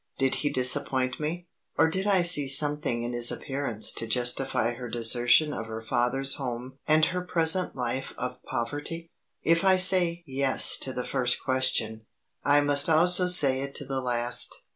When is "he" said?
0.41-0.49